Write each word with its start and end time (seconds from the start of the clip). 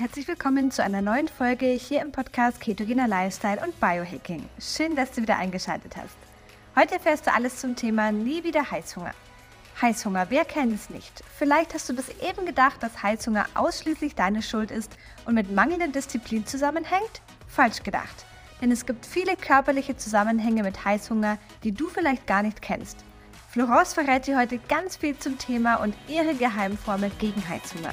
Herzlich 0.00 0.28
willkommen 0.28 0.70
zu 0.70 0.82
einer 0.82 1.02
neuen 1.02 1.28
Folge 1.28 1.66
hier 1.66 2.00
im 2.00 2.10
Podcast 2.10 2.58
Ketogener 2.58 3.06
Lifestyle 3.06 3.60
und 3.62 3.78
Biohacking. 3.80 4.48
Schön, 4.58 4.96
dass 4.96 5.12
du 5.12 5.20
wieder 5.20 5.36
eingeschaltet 5.36 5.94
hast. 5.94 6.16
Heute 6.74 6.94
erfährst 6.94 7.26
du 7.26 7.34
alles 7.34 7.58
zum 7.58 7.76
Thema 7.76 8.10
Nie 8.10 8.42
wieder 8.42 8.70
Heißhunger. 8.70 9.12
Heißhunger, 9.82 10.30
wer 10.30 10.46
kennt 10.46 10.74
es 10.74 10.88
nicht? 10.88 11.22
Vielleicht 11.36 11.74
hast 11.74 11.86
du 11.90 11.94
bis 11.94 12.08
eben 12.26 12.46
gedacht, 12.46 12.82
dass 12.82 13.02
Heißhunger 13.02 13.44
ausschließlich 13.52 14.14
deine 14.14 14.40
Schuld 14.40 14.70
ist 14.70 14.90
und 15.26 15.34
mit 15.34 15.54
mangelnder 15.54 15.88
Disziplin 15.88 16.46
zusammenhängt? 16.46 17.20
Falsch 17.46 17.82
gedacht. 17.82 18.24
Denn 18.62 18.72
es 18.72 18.86
gibt 18.86 19.04
viele 19.04 19.36
körperliche 19.36 19.98
Zusammenhänge 19.98 20.62
mit 20.62 20.82
Heißhunger, 20.82 21.36
die 21.62 21.72
du 21.72 21.88
vielleicht 21.88 22.26
gar 22.26 22.42
nicht 22.42 22.62
kennst. 22.62 23.04
Florence 23.50 23.92
verrät 23.92 24.26
dir 24.26 24.38
heute 24.38 24.60
ganz 24.60 24.96
viel 24.96 25.18
zum 25.18 25.36
Thema 25.36 25.74
und 25.74 25.94
ihre 26.08 26.34
Geheimformel 26.34 27.10
gegen 27.18 27.46
Heißhunger. 27.46 27.92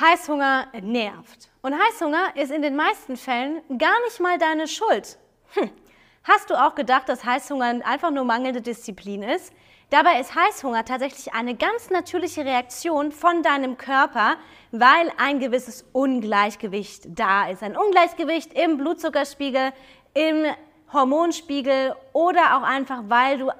Heißhunger 0.00 0.68
nervt. 0.80 1.48
Und 1.60 1.74
Heißhunger 1.74 2.36
ist 2.36 2.52
in 2.52 2.62
den 2.62 2.76
meisten 2.76 3.16
Fällen 3.16 3.62
gar 3.78 4.00
nicht 4.04 4.20
mal 4.20 4.38
deine 4.38 4.68
Schuld. 4.68 5.18
Hm. 5.54 5.70
Hast 6.22 6.50
du 6.50 6.54
auch 6.54 6.74
gedacht, 6.74 7.08
dass 7.08 7.24
Heißhunger 7.24 7.80
einfach 7.84 8.10
nur 8.10 8.24
mangelnde 8.24 8.60
Disziplin 8.60 9.22
ist? 9.24 9.52
Dabei 9.90 10.20
ist 10.20 10.34
Heißhunger 10.34 10.84
tatsächlich 10.84 11.32
eine 11.32 11.56
ganz 11.56 11.90
natürliche 11.90 12.44
Reaktion 12.44 13.10
von 13.10 13.42
deinem 13.42 13.76
Körper, 13.76 14.36
weil 14.70 15.10
ein 15.16 15.40
gewisses 15.40 15.84
Ungleichgewicht 15.92 17.06
da 17.18 17.48
ist. 17.48 17.62
Ein 17.62 17.76
Ungleichgewicht 17.76 18.52
im 18.52 18.76
Blutzuckerspiegel, 18.76 19.72
im 20.14 20.44
Hormonspiegel 20.92 21.96
oder 22.12 22.58
auch 22.58 22.62
einfach, 22.62 23.04
weil 23.08 23.38
du 23.38 23.50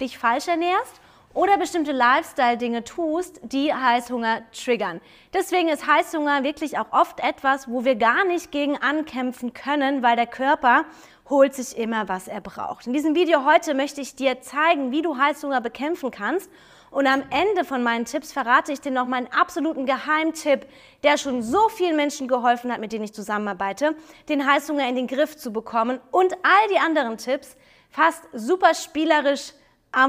dich 0.00 0.16
falsch 0.16 0.48
ernährst 0.48 1.00
oder 1.34 1.58
bestimmte 1.58 1.92
Lifestyle-Dinge 1.92 2.84
tust, 2.84 3.40
die 3.42 3.72
Heißhunger 3.72 4.42
triggern. 4.52 5.00
Deswegen 5.32 5.68
ist 5.68 5.86
Heißhunger 5.86 6.44
wirklich 6.44 6.78
auch 6.78 6.92
oft 6.92 7.20
etwas, 7.20 7.68
wo 7.68 7.84
wir 7.84 7.96
gar 7.96 8.24
nicht 8.24 8.52
gegen 8.52 8.76
ankämpfen 8.76 9.52
können, 9.52 10.02
weil 10.02 10.16
der 10.16 10.26
Körper 10.26 10.84
holt 11.28 11.54
sich 11.54 11.76
immer, 11.78 12.08
was 12.08 12.28
er 12.28 12.40
braucht. 12.40 12.86
In 12.86 12.92
diesem 12.92 13.14
Video 13.14 13.44
heute 13.44 13.74
möchte 13.74 14.00
ich 14.00 14.14
dir 14.14 14.40
zeigen, 14.40 14.90
wie 14.90 15.02
du 15.02 15.16
Heißhunger 15.16 15.60
bekämpfen 15.60 16.10
kannst. 16.10 16.50
Und 16.90 17.06
am 17.06 17.22
Ende 17.30 17.64
von 17.64 17.82
meinen 17.82 18.04
Tipps 18.04 18.32
verrate 18.32 18.70
ich 18.70 18.82
dir 18.82 18.92
noch 18.92 19.06
meinen 19.06 19.26
absoluten 19.28 19.86
Geheimtipp, 19.86 20.66
der 21.02 21.16
schon 21.16 21.42
so 21.42 21.70
vielen 21.70 21.96
Menschen 21.96 22.28
geholfen 22.28 22.70
hat, 22.70 22.80
mit 22.80 22.92
denen 22.92 23.04
ich 23.04 23.14
zusammenarbeite, 23.14 23.96
den 24.28 24.46
Heißhunger 24.46 24.86
in 24.86 24.96
den 24.96 25.06
Griff 25.06 25.38
zu 25.38 25.54
bekommen 25.54 26.00
und 26.10 26.34
all 26.34 26.68
die 26.70 26.78
anderen 26.78 27.16
Tipps 27.16 27.56
fast 27.88 28.28
super 28.34 28.74
spielerisch 28.74 29.54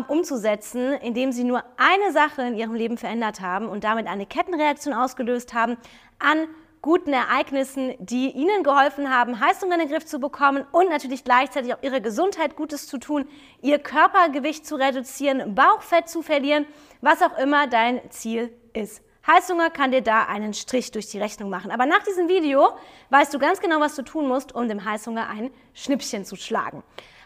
umzusetzen, 0.08 0.94
indem 0.94 1.32
sie 1.32 1.44
nur 1.44 1.64
eine 1.78 2.12
Sache 2.12 2.42
in 2.44 2.56
ihrem 2.56 2.74
Leben 2.74 2.98
verändert 2.98 3.42
haben 3.42 3.68
und 3.68 3.84
damit 3.84 4.08
eine 4.08 4.26
Kettenreaktion 4.26 4.94
ausgelöst 4.94 5.54
haben 5.54 5.78
an 6.20 6.48
guten 6.82 7.14
Ereignissen, 7.14 7.96
die 8.00 8.32
ihnen 8.32 8.64
geholfen 8.64 9.10
haben, 9.10 9.40
Heißung 9.40 9.72
in 9.72 9.80
den 9.80 9.88
Griff 9.88 10.06
zu 10.06 10.20
bekommen 10.20 10.66
und 10.72 10.90
natürlich 10.90 11.24
gleichzeitig 11.24 11.74
auch 11.74 11.82
ihre 11.82 12.02
Gesundheit 12.02 12.58
Gutes 12.58 12.88
zu 12.88 12.98
tun, 12.98 13.26
ihr 13.62 13.80
Körpergewicht 13.80 14.68
zu 14.68 14.76
reduzieren, 14.76 15.56
Bauchfett 15.56 16.10
zu 16.10 16.22
verlieren, 16.22 16.66
was 17.02 17.22
auch 17.22 17.38
immer 17.38 17.68
dein 17.68 18.02
Ziel 18.12 18.54
ist. 18.74 19.02
Heißhunger 19.26 19.70
kann 19.70 19.92
dir 19.92 20.02
da 20.02 20.24
einen 20.26 20.54
Strich 20.54 20.92
durch 20.92 21.08
die 21.08 21.20
Rechnung 21.20 21.50
machen. 21.50 21.72
Aber 21.72 21.86
nach 21.86 22.04
diesem 22.04 22.28
Video 22.28 22.72
weißt 23.10 23.34
du 23.34 23.40
ganz 23.40 23.62
genau, 23.62 23.80
was 23.80 23.96
du 23.96 24.02
tun 24.02 24.28
musst, 24.28 24.54
um 24.54 24.68
dem 24.68 24.84
Heißhunger 24.84 25.30
ein 25.30 25.52
Schnippchen 25.74 26.26
zu 26.26 26.36
schlagen. 26.36 26.84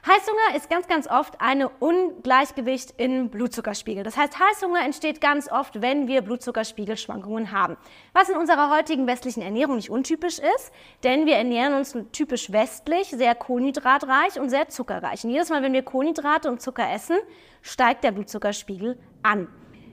Heißhunger 0.07 0.55
ist 0.55 0.69
ganz, 0.69 0.87
ganz 0.87 1.05
oft 1.09 1.41
ein 1.41 1.65
Ungleichgewicht 1.65 2.93
im 2.95 3.29
Blutzuckerspiegel. 3.29 4.05
Das 4.05 4.15
heißt, 4.15 4.39
Heißhunger 4.39 4.81
entsteht 4.85 5.19
ganz 5.19 5.51
oft, 5.51 5.81
wenn 5.81 6.07
wir 6.07 6.21
Blutzuckerspiegelschwankungen 6.21 7.51
haben. 7.51 7.75
Was 8.13 8.29
in 8.29 8.37
unserer 8.37 8.69
heutigen 8.73 9.05
westlichen 9.05 9.41
Ernährung 9.41 9.75
nicht 9.75 9.89
untypisch 9.89 10.39
ist, 10.39 10.71
denn 11.03 11.25
wir 11.25 11.35
ernähren 11.35 11.73
uns 11.73 11.97
typisch 12.13 12.53
westlich, 12.53 13.09
sehr 13.09 13.35
kohlenhydratreich 13.35 14.39
und 14.39 14.49
sehr 14.49 14.69
zuckerreich. 14.69 15.25
Und 15.25 15.31
jedes 15.31 15.49
Mal, 15.49 15.61
wenn 15.61 15.73
wir 15.73 15.83
Kohlenhydrate 15.83 16.49
und 16.49 16.61
Zucker 16.61 16.89
essen, 16.89 17.17
steigt 17.61 18.05
der 18.05 18.11
Blutzuckerspiegel 18.11 18.97
an. 19.23 19.49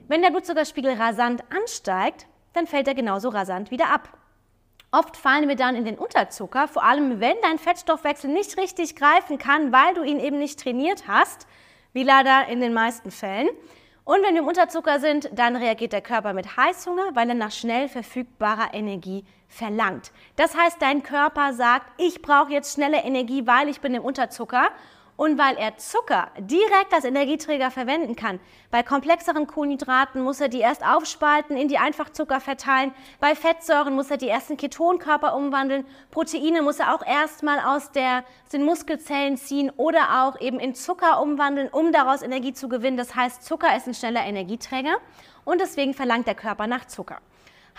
Wenn 0.07 0.21
der 0.21 0.29
Blutzuckerspiegel 0.29 0.93
rasant 0.93 1.43
ansteigt, 1.53 2.25
dann 2.53 2.67
fällt 2.67 2.87
er 2.87 2.95
genauso 2.95 3.27
rasant 3.27 3.69
wieder 3.69 3.89
ab. 3.89 4.07
Oft 4.97 5.17
fallen 5.17 5.49
wir 5.49 5.57
dann 5.57 5.75
in 5.75 5.83
den 5.83 5.97
Unterzucker, 5.97 6.69
vor 6.69 6.85
allem 6.85 7.19
wenn 7.19 7.35
dein 7.41 7.59
Fettstoffwechsel 7.59 8.29
nicht 8.29 8.57
richtig 8.57 8.95
greifen 8.95 9.37
kann, 9.37 9.73
weil 9.73 9.93
du 9.93 10.03
ihn 10.03 10.21
eben 10.21 10.39
nicht 10.39 10.57
trainiert 10.57 11.05
hast, 11.05 11.47
wie 11.91 12.03
leider 12.03 12.47
in 12.47 12.61
den 12.61 12.73
meisten 12.73 13.11
Fällen. 13.11 13.49
Und 14.05 14.23
wenn 14.23 14.35
wir 14.35 14.41
im 14.41 14.47
Unterzucker 14.47 15.01
sind, 15.01 15.29
dann 15.33 15.57
reagiert 15.57 15.91
der 15.91 15.99
Körper 15.99 16.31
mit 16.31 16.55
Heißhunger, 16.55 17.09
weil 17.13 17.27
er 17.27 17.35
nach 17.35 17.51
schnell 17.51 17.89
verfügbarer 17.89 18.73
Energie 18.73 19.25
verlangt. 19.49 20.13
Das 20.37 20.55
heißt, 20.55 20.81
dein 20.81 21.03
Körper 21.03 21.51
sagt, 21.51 21.91
ich 21.99 22.21
brauche 22.21 22.53
jetzt 22.53 22.73
schnelle 22.73 23.03
Energie, 23.03 23.45
weil 23.45 23.67
ich 23.67 23.81
bin 23.81 23.95
im 23.95 24.03
Unterzucker 24.03 24.69
und 25.17 25.37
weil 25.37 25.55
er 25.57 25.77
Zucker 25.77 26.29
direkt 26.37 26.93
als 26.93 27.05
Energieträger 27.05 27.71
verwenden 27.71 28.15
kann. 28.15 28.39
Bei 28.71 28.83
komplexeren 28.83 29.47
Kohlenhydraten 29.47 30.21
muss 30.21 30.41
er 30.41 30.49
die 30.49 30.59
erst 30.59 30.85
aufspalten, 30.85 31.55
in 31.55 31.67
die 31.67 31.77
Einfachzucker 31.77 32.39
verteilen. 32.39 32.93
Bei 33.19 33.35
Fettsäuren 33.35 33.95
muss 33.95 34.11
er 34.11 34.17
die 34.17 34.27
ersten 34.27 34.57
Ketonkörper 34.57 35.35
umwandeln. 35.35 35.85
Proteine 36.11 36.61
muss 36.61 36.79
er 36.79 36.93
auch 36.93 37.05
erstmal 37.05 37.59
aus, 37.59 37.91
der, 37.91 38.25
aus 38.43 38.51
den 38.51 38.65
Muskelzellen 38.65 39.37
ziehen 39.37 39.71
oder 39.77 40.23
auch 40.23 40.39
eben 40.41 40.59
in 40.59 40.75
Zucker 40.75 41.21
umwandeln, 41.21 41.69
um 41.69 41.91
daraus 41.91 42.21
Energie 42.21 42.53
zu 42.53 42.67
gewinnen. 42.67 42.97
Das 42.97 43.15
heißt, 43.15 43.43
Zucker 43.43 43.75
ist 43.75 43.87
ein 43.87 43.93
schneller 43.93 44.25
Energieträger 44.25 44.97
und 45.45 45.61
deswegen 45.61 45.93
verlangt 45.93 46.27
der 46.27 46.35
Körper 46.35 46.67
nach 46.67 46.85
Zucker. 46.85 47.19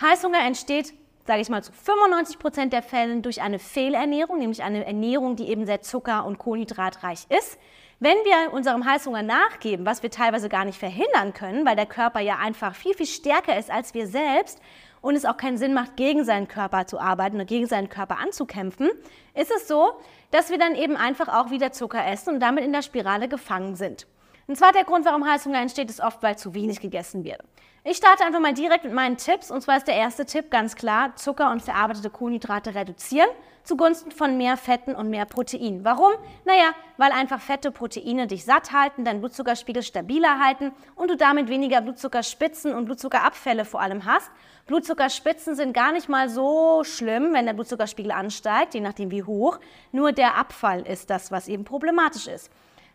Heißhunger 0.01 0.39
entsteht 0.39 0.93
sage 1.27 1.41
ich 1.41 1.49
mal, 1.49 1.61
zu 1.61 1.73
95 1.73 2.39
Prozent 2.39 2.73
der 2.73 2.81
Fällen 2.81 3.21
durch 3.21 3.41
eine 3.41 3.59
Fehlernährung, 3.59 4.39
nämlich 4.39 4.63
eine 4.63 4.85
Ernährung, 4.85 5.35
die 5.35 5.49
eben 5.49 5.65
sehr 5.65 5.81
zucker- 5.81 6.25
und 6.25 6.37
kohlenhydratreich 6.37 7.25
ist. 7.29 7.59
Wenn 7.99 8.15
wir 8.23 8.53
unserem 8.53 8.85
Heißhunger 8.85 9.23
nachgeben, 9.23 9.85
was 9.85 10.03
wir 10.03 10.09
teilweise 10.09 10.49
gar 10.49 10.63
nicht 10.63 10.79
verhindern 10.79 11.33
können, 11.33 11.65
weil 11.65 11.75
der 11.75 11.85
Körper 11.85 12.21
ja 12.21 12.37
einfach 12.37 12.75
viel, 12.75 12.93
viel 12.93 13.07
stärker 13.07 13.57
ist 13.57 13.69
als 13.69 13.93
wir 13.93 14.07
selbst 14.07 14.61
und 15.01 15.15
es 15.15 15.25
auch 15.25 15.35
keinen 15.35 15.57
Sinn 15.57 15.73
macht, 15.73 15.97
gegen 15.97 16.23
seinen 16.23 16.47
Körper 16.47 16.87
zu 16.87 16.99
arbeiten 16.99 17.35
oder 17.35 17.45
gegen 17.45 17.67
seinen 17.67 17.89
Körper 17.89 18.19
anzukämpfen, 18.19 18.89
ist 19.33 19.51
es 19.51 19.67
so, 19.67 19.93
dass 20.31 20.49
wir 20.49 20.57
dann 20.57 20.75
eben 20.75 20.95
einfach 20.95 21.27
auch 21.27 21.51
wieder 21.51 21.71
Zucker 21.71 22.05
essen 22.05 22.35
und 22.35 22.39
damit 22.39 22.63
in 22.63 22.71
der 22.71 22.83
Spirale 22.83 23.27
gefangen 23.27 23.75
sind. 23.75 24.07
Ein 24.49 24.55
zweiter 24.55 24.85
Grund, 24.85 25.05
warum 25.05 25.29
Heißhunger 25.29 25.59
entsteht, 25.59 25.89
ist 25.89 25.99
oft, 25.99 26.23
weil 26.23 26.37
zu 26.37 26.53
wenig 26.53 26.79
gegessen 26.79 27.25
wird. 27.25 27.41
Ich 27.83 27.97
starte 27.97 28.23
einfach 28.23 28.39
mal 28.39 28.53
direkt 28.53 28.85
mit 28.85 28.93
meinen 28.93 29.17
Tipps. 29.17 29.51
Und 29.51 29.61
zwar 29.61 29.77
ist 29.77 29.87
der 29.87 29.95
erste 29.95 30.25
Tipp 30.25 30.49
ganz 30.49 30.75
klar, 30.75 31.15
Zucker 31.15 31.51
und 31.51 31.61
verarbeitete 31.61 32.09
Kohlenhydrate 32.09 32.73
reduzieren 32.73 33.29
zugunsten 33.67 34.11
von 34.11 34.37
mehr 34.37 34.57
Fetten 34.57 34.95
und 34.95 35.09
mehr 35.09 35.25
Protein. 35.25 35.83
Warum? 35.83 36.13
Naja, 36.45 36.71
weil 36.95 37.11
einfach 37.11 37.41
Fette, 37.41 37.69
Proteine 37.69 38.25
dich 38.25 38.45
satt 38.45 38.71
halten, 38.71 39.03
deinen 39.03 39.19
Blutzuckerspiegel 39.19 39.83
stabiler 39.83 40.39
halten 40.39 40.71
und 40.95 41.11
du 41.11 41.17
damit 41.17 41.49
weniger 41.49 41.81
Blutzuckerspitzen 41.81 42.73
und 42.73 42.85
Blutzuckerabfälle 42.85 43.65
vor 43.65 43.81
allem 43.81 44.05
hast. 44.05 44.31
Blutzuckerspitzen 44.65 45.55
sind 45.55 45.73
gar 45.73 45.91
nicht 45.91 46.07
mal 46.07 46.29
so 46.29 46.83
schlimm, 46.83 47.33
wenn 47.33 47.45
der 47.45 47.53
Blutzuckerspiegel 47.53 48.11
ansteigt, 48.11 48.73
je 48.73 48.79
nachdem 48.79 49.11
wie 49.11 49.23
hoch. 49.23 49.59
Nur 49.91 50.13
der 50.13 50.35
Abfall 50.35 50.81
ist 50.87 51.09
das, 51.09 51.31
was 51.31 51.47
eben 51.47 51.65
problematisch 51.65 52.27
ist. 52.27 52.49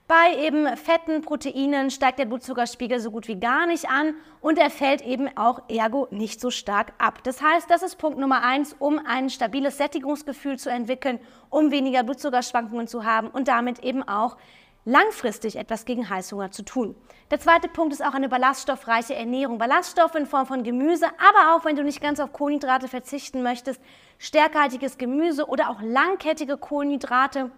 Bei 0.08 0.36
eben 0.36 0.76
Fetten, 0.76 1.22
Proteinen 1.22 1.90
steigt 1.90 2.18
der 2.18 2.26
Blutzuckerspiegel 2.26 3.00
so 3.00 3.10
gut 3.10 3.28
wie 3.28 3.38
gar 3.38 3.66
nicht 3.66 3.88
an 3.88 4.14
und 4.40 4.58
er 4.58 4.68
fällt 4.68 5.00
eben 5.00 5.28
auch 5.36 5.62
ergo 5.70 6.08
nicht 6.10 6.40
so 6.40 6.50
stark 6.50 6.92
ab. 6.98 7.22
Das 7.22 7.40
heißt, 7.40 7.70
das 7.70 7.82
ist 7.82 7.96
Punkt 7.96 8.18
Nummer 8.18 8.42
eins, 8.42 8.74
um 8.78 8.98
ein 8.98 9.30
stabiles 9.30 9.78
Sättigungsgefühl 9.78 10.58
zu 10.58 10.70
entwickeln, 10.70 11.18
um 11.50 11.70
weniger 11.70 12.02
Blutzuckerschwankungen 12.02 12.88
zu 12.88 13.04
haben 13.04 13.28
und 13.28 13.48
damit 13.48 13.78
eben 13.78 14.06
auch 14.06 14.36
langfristig 14.84 15.56
etwas 15.56 15.84
gegen 15.84 16.10
Heißhunger 16.10 16.50
zu 16.50 16.65
tun. 16.65 16.97
Der 17.30 17.38
zweite 17.38 17.68
Punkt 17.68 17.92
ist 17.92 18.04
auch 18.04 18.15
eine 18.15 18.28
ballaststoffreiche 18.28 19.15
Ernährung. 19.15 19.59
Ballaststoffe 19.59 20.16
in 20.16 20.27
Form 20.27 20.47
von 20.47 20.65
Gemüse, 20.65 21.06
aber 21.06 21.54
auch 21.54 21.65
wenn 21.65 21.77
du 21.77 21.84
nicht 21.84 22.00
ganz 22.00 22.18
auf 22.21 22.32
Kohlenhydrate 22.32 22.88
verzichten 22.88 23.42
möchtest, 23.42 23.80
stärkhaltiges 24.18 24.98
Gemüse 24.98 25.47
oder 25.47 25.71
auch 25.71 25.80
langkettige 25.80 26.56
Kohlenhydrate 26.56 27.50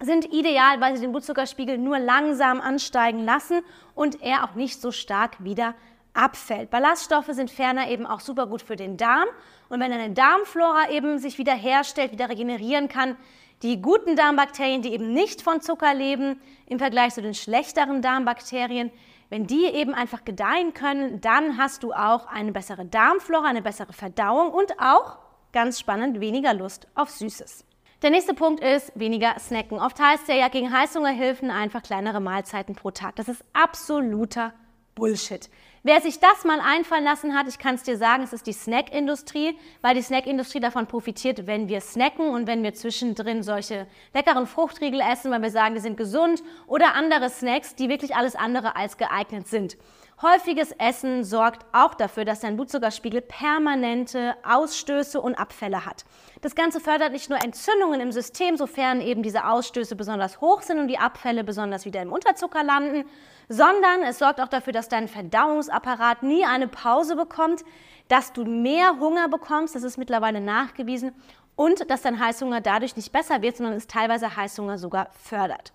sind 0.00 0.32
ideal, 0.32 0.80
weil 0.80 0.96
sie 0.96 1.02
den 1.02 1.12
Blutzuckerspiegel 1.12 1.78
nur 1.78 1.98
langsam 1.98 2.60
ansteigen 2.60 3.24
lassen 3.24 3.62
und 3.94 4.22
er 4.22 4.44
auch 4.44 4.54
nicht 4.54 4.80
so 4.80 4.92
stark 4.92 5.42
wieder 5.44 5.74
abfällt. 6.14 6.70
Ballaststoffe 6.70 7.28
sind 7.30 7.50
ferner 7.50 7.88
eben 7.88 8.06
auch 8.06 8.20
super 8.20 8.46
gut 8.46 8.62
für 8.62 8.76
den 8.76 8.96
Darm 8.96 9.28
und 9.68 9.80
wenn 9.80 9.92
eine 9.92 10.10
Darmflora 10.10 10.90
eben 10.90 11.18
sich 11.18 11.38
wieder 11.38 11.54
herstellt, 11.54 12.12
wieder 12.12 12.28
regenerieren 12.28 12.88
kann, 12.88 13.16
die 13.62 13.80
guten 13.82 14.16
Darmbakterien, 14.16 14.82
die 14.82 14.92
eben 14.92 15.12
nicht 15.12 15.42
von 15.42 15.60
Zucker 15.60 15.92
leben, 15.94 16.40
im 16.66 16.78
Vergleich 16.78 17.14
zu 17.14 17.22
den 17.22 17.34
schlechteren 17.34 18.00
Darmbakterien, 18.00 18.90
wenn 19.28 19.46
die 19.46 19.66
eben 19.66 19.94
einfach 19.94 20.24
gedeihen 20.24 20.74
können, 20.74 21.20
dann 21.20 21.56
hast 21.56 21.82
du 21.82 21.92
auch 21.92 22.26
eine 22.26 22.52
bessere 22.52 22.84
Darmflora, 22.84 23.46
eine 23.46 23.62
bessere 23.62 23.92
Verdauung 23.92 24.50
und 24.50 24.80
auch, 24.80 25.18
ganz 25.52 25.78
spannend, 25.78 26.20
weniger 26.20 26.54
Lust 26.54 26.88
auf 26.94 27.10
Süßes. 27.10 27.64
Der 28.02 28.08
nächste 28.08 28.32
Punkt 28.32 28.64
ist 28.64 28.92
weniger 28.94 29.38
snacken. 29.38 29.78
Oft 29.78 30.00
heißt 30.00 30.26
ja, 30.28 30.34
ja, 30.34 30.48
gegen 30.48 30.72
Heißhunger 30.72 31.10
helfen 31.10 31.50
einfach 31.50 31.82
kleinere 31.82 32.18
Mahlzeiten 32.18 32.74
pro 32.74 32.90
Tag. 32.90 33.16
Das 33.16 33.28
ist 33.28 33.44
absoluter 33.52 34.54
Bullshit. 34.94 35.50
Wer 35.82 36.00
sich 36.00 36.18
das 36.18 36.44
mal 36.44 36.60
einfallen 36.60 37.04
lassen 37.04 37.34
hat, 37.34 37.46
ich 37.46 37.58
kann 37.58 37.74
es 37.74 37.82
dir 37.82 37.98
sagen, 37.98 38.22
es 38.22 38.32
ist 38.32 38.46
die 38.46 38.54
Snackindustrie, 38.54 39.54
weil 39.82 39.94
die 39.94 40.02
Snackindustrie 40.02 40.60
davon 40.60 40.86
profitiert, 40.86 41.46
wenn 41.46 41.68
wir 41.68 41.82
snacken 41.82 42.30
und 42.30 42.46
wenn 42.46 42.62
wir 42.62 42.72
zwischendrin 42.72 43.42
solche 43.42 43.86
leckeren 44.14 44.46
Fruchtriegel 44.46 45.00
essen, 45.00 45.30
weil 45.30 45.42
wir 45.42 45.50
sagen, 45.50 45.74
die 45.74 45.80
sind 45.82 45.98
gesund 45.98 46.42
oder 46.66 46.94
andere 46.94 47.28
Snacks, 47.28 47.74
die 47.74 47.90
wirklich 47.90 48.16
alles 48.16 48.34
andere 48.34 48.76
als 48.76 48.96
geeignet 48.96 49.46
sind. 49.46 49.76
Häufiges 50.22 50.72
Essen 50.72 51.24
sorgt 51.24 51.64
auch 51.72 51.94
dafür, 51.94 52.26
dass 52.26 52.40
dein 52.40 52.56
Blutzuckerspiegel 52.56 53.22
permanente 53.22 54.34
Ausstöße 54.42 55.18
und 55.18 55.36
Abfälle 55.36 55.86
hat. 55.86 56.04
Das 56.42 56.54
Ganze 56.54 56.78
fördert 56.78 57.12
nicht 57.12 57.30
nur 57.30 57.42
Entzündungen 57.42 58.02
im 58.02 58.12
System, 58.12 58.58
sofern 58.58 59.00
eben 59.00 59.22
diese 59.22 59.46
Ausstöße 59.46 59.96
besonders 59.96 60.42
hoch 60.42 60.60
sind 60.60 60.78
und 60.78 60.88
die 60.88 60.98
Abfälle 60.98 61.42
besonders 61.42 61.86
wieder 61.86 62.02
im 62.02 62.12
Unterzucker 62.12 62.62
landen, 62.62 63.08
sondern 63.48 64.02
es 64.02 64.18
sorgt 64.18 64.42
auch 64.42 64.48
dafür, 64.48 64.74
dass 64.74 64.90
dein 64.90 65.08
Verdauungsapparat 65.08 66.22
nie 66.22 66.44
eine 66.44 66.68
Pause 66.68 67.16
bekommt, 67.16 67.64
dass 68.08 68.34
du 68.34 68.44
mehr 68.44 68.98
Hunger 69.00 69.30
bekommst, 69.30 69.74
das 69.74 69.84
ist 69.84 69.96
mittlerweile 69.96 70.42
nachgewiesen, 70.42 71.12
und 71.56 71.90
dass 71.90 72.02
dein 72.02 72.20
Heißhunger 72.20 72.60
dadurch 72.60 72.94
nicht 72.94 73.10
besser 73.10 73.40
wird, 73.40 73.56
sondern 73.56 73.74
es 73.74 73.86
teilweise 73.86 74.36
Heißhunger 74.36 74.76
sogar 74.76 75.08
fördert. 75.12 75.72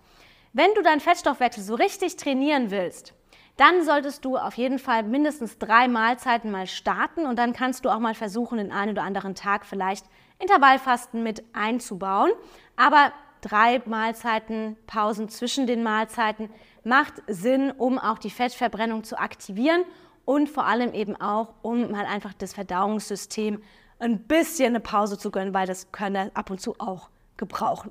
Wenn 0.52 0.72
du 0.74 0.82
deinen 0.82 1.00
Fettstoffwechsel 1.00 1.64
so 1.64 1.74
richtig 1.74 2.14
trainieren 2.14 2.70
willst, 2.70 3.15
dann 3.56 3.84
solltest 3.84 4.24
du 4.24 4.36
auf 4.36 4.54
jeden 4.54 4.78
Fall 4.78 5.02
mindestens 5.02 5.58
drei 5.58 5.88
Mahlzeiten 5.88 6.50
mal 6.50 6.66
starten 6.66 7.26
und 7.26 7.38
dann 7.38 7.52
kannst 7.52 7.84
du 7.84 7.90
auch 7.90 7.98
mal 7.98 8.14
versuchen, 8.14 8.58
den 8.58 8.72
einen 8.72 8.92
oder 8.92 9.02
anderen 9.02 9.34
Tag 9.34 9.64
vielleicht 9.64 10.04
Intervallfasten 10.38 11.22
mit 11.22 11.42
einzubauen. 11.54 12.30
Aber 12.76 13.12
drei 13.40 13.82
Mahlzeiten, 13.86 14.76
Pausen 14.86 15.28
zwischen 15.28 15.66
den 15.66 15.82
Mahlzeiten 15.82 16.50
macht 16.84 17.14
Sinn, 17.26 17.70
um 17.70 17.98
auch 17.98 18.18
die 18.18 18.30
Fettverbrennung 18.30 19.04
zu 19.04 19.18
aktivieren 19.18 19.84
und 20.24 20.48
vor 20.48 20.66
allem 20.66 20.92
eben 20.92 21.16
auch, 21.16 21.54
um 21.62 21.90
mal 21.90 22.04
einfach 22.04 22.34
das 22.34 22.52
Verdauungssystem 22.52 23.62
ein 23.98 24.18
bisschen 24.24 24.68
eine 24.68 24.80
Pause 24.80 25.16
zu 25.16 25.30
gönnen, 25.30 25.54
weil 25.54 25.66
das 25.66 25.90
können 25.92 26.14
wir 26.14 26.30
ab 26.34 26.50
und 26.50 26.60
zu 26.60 26.74
auch 26.78 27.08
gebrauchen. 27.38 27.90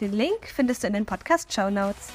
Den 0.00 0.12
Link 0.12 0.46
findest 0.46 0.82
du 0.82 0.88
in 0.88 0.94
den 0.94 1.06
Podcast 1.06 1.52
Show 1.52 1.70
Notes. 1.70 2.12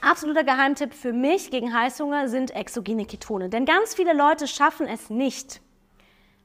Absoluter 0.00 0.42
Geheimtipp 0.42 0.94
für 0.94 1.12
mich 1.12 1.50
gegen 1.50 1.72
Heißhunger 1.72 2.28
sind 2.28 2.50
exogene 2.52 3.04
Ketone. 3.04 3.48
Denn 3.48 3.66
ganz 3.66 3.94
viele 3.94 4.14
Leute 4.14 4.48
schaffen 4.48 4.86
es 4.86 5.10
nicht, 5.10 5.60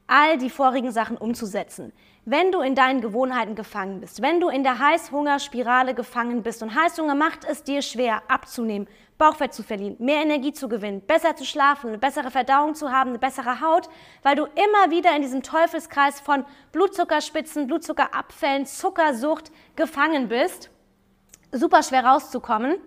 all 0.06 0.38
die 0.38 0.50
vorigen 0.50 0.92
Sachen 0.92 1.16
umzusetzen. 1.16 1.92
Wenn 2.26 2.52
du 2.52 2.62
in 2.62 2.74
deinen 2.74 3.02
Gewohnheiten 3.02 3.54
gefangen 3.54 4.00
bist, 4.00 4.22
wenn 4.22 4.40
du 4.40 4.48
in 4.48 4.62
der 4.62 4.78
Heißhungerspirale 4.78 5.94
gefangen 5.94 6.42
bist 6.42 6.62
und 6.62 6.74
Heißhunger 6.74 7.14
macht 7.14 7.44
es 7.44 7.64
dir 7.64 7.82
schwer 7.82 8.22
abzunehmen, 8.28 8.88
Bauchfett 9.18 9.52
zu 9.52 9.62
verlieren, 9.62 9.96
mehr 9.98 10.22
Energie 10.22 10.54
zu 10.54 10.66
gewinnen, 10.66 11.02
besser 11.02 11.36
zu 11.36 11.44
schlafen, 11.44 11.88
eine 11.88 11.98
bessere 11.98 12.30
Verdauung 12.30 12.74
zu 12.74 12.90
haben, 12.90 13.10
eine 13.10 13.18
bessere 13.18 13.60
Haut, 13.60 13.90
weil 14.22 14.36
du 14.36 14.44
immer 14.44 14.90
wieder 14.90 15.14
in 15.14 15.20
diesem 15.20 15.42
Teufelskreis 15.42 16.18
von 16.18 16.46
Blutzuckerspitzen, 16.72 17.66
Blutzuckerabfällen, 17.66 18.64
Zuckersucht 18.64 19.52
gefangen 19.76 20.28
bist, 20.28 20.70
super 21.52 21.82
schwer 21.82 22.06
rauszukommen, 22.06 22.78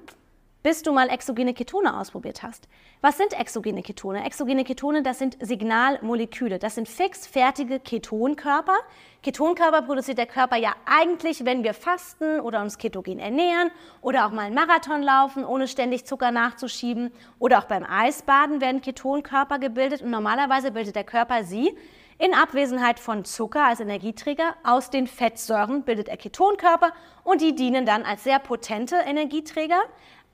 bis 0.67 0.83
du 0.83 0.91
mal 0.91 1.07
exogene 1.07 1.53
Ketone 1.53 1.97
ausprobiert 1.97 2.43
hast. 2.43 2.67
Was 2.99 3.15
sind 3.15 3.31
exogene 3.39 3.81
Ketone? 3.81 4.25
Exogene 4.25 4.65
Ketone, 4.65 5.01
das 5.01 5.17
sind 5.17 5.37
Signalmoleküle. 5.39 6.59
Das 6.59 6.75
sind 6.75 6.89
fix 6.89 7.25
fertige 7.25 7.79
Ketonkörper. 7.79 8.75
Ketonkörper 9.23 9.83
produziert 9.83 10.17
der 10.17 10.25
Körper 10.25 10.57
ja 10.57 10.75
eigentlich, 10.85 11.45
wenn 11.45 11.63
wir 11.63 11.73
fasten 11.73 12.41
oder 12.41 12.61
uns 12.61 12.77
ketogen 12.77 13.17
ernähren 13.17 13.71
oder 14.01 14.25
auch 14.25 14.31
mal 14.31 14.47
einen 14.47 14.55
Marathon 14.55 15.01
laufen, 15.01 15.45
ohne 15.45 15.69
ständig 15.69 16.05
Zucker 16.05 16.31
nachzuschieben. 16.31 17.13
Oder 17.39 17.59
auch 17.59 17.65
beim 17.65 17.85
Eisbaden 17.85 18.59
werden 18.59 18.81
Ketonkörper 18.81 19.59
gebildet 19.59 20.01
und 20.01 20.09
normalerweise 20.09 20.71
bildet 20.71 20.97
der 20.97 21.05
Körper 21.05 21.45
sie 21.45 21.77
in 22.19 22.33
Abwesenheit 22.33 22.99
von 22.99 23.25
Zucker 23.25 23.65
als 23.65 23.79
Energieträger 23.79 24.55
aus 24.63 24.89
den 24.89 25.05
Fettsäuren 25.05 25.83
bildet 25.83 26.09
er 26.09 26.17
Ketonkörper 26.17 26.91
und 27.23 27.41
die 27.41 27.53
dienen 27.53 27.85
dann 27.85 28.03
als 28.03 28.23
sehr 28.23 28.39
potente 28.39 28.95
Energieträger 28.95 29.79